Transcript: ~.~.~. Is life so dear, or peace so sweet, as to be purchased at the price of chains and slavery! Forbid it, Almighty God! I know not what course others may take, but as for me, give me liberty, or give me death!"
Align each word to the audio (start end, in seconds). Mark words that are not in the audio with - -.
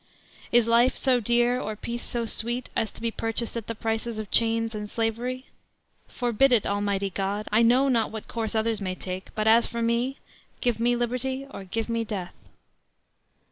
~.~.~. 0.29 0.51
Is 0.51 0.67
life 0.67 0.95
so 0.97 1.19
dear, 1.19 1.59
or 1.61 1.75
peace 1.75 2.01
so 2.01 2.25
sweet, 2.25 2.71
as 2.75 2.91
to 2.93 3.01
be 3.03 3.11
purchased 3.11 3.55
at 3.55 3.67
the 3.67 3.75
price 3.75 4.07
of 4.07 4.31
chains 4.31 4.73
and 4.73 4.89
slavery! 4.89 5.45
Forbid 6.07 6.51
it, 6.51 6.65
Almighty 6.65 7.11
God! 7.11 7.47
I 7.51 7.61
know 7.61 7.87
not 7.87 8.09
what 8.09 8.27
course 8.27 8.55
others 8.55 8.81
may 8.81 8.95
take, 8.95 9.29
but 9.35 9.47
as 9.47 9.67
for 9.67 9.83
me, 9.83 10.17
give 10.59 10.79
me 10.79 10.95
liberty, 10.95 11.45
or 11.51 11.65
give 11.65 11.87
me 11.87 12.03
death!" 12.03 12.33